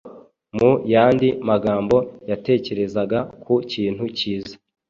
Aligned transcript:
Mu 0.57 0.71
yandi 0.93 1.27
magambo, 1.49 1.97
yatekerezaga 2.29 3.19
ku 3.43 3.53
kintu 3.71 4.03
cyiza 4.17 4.53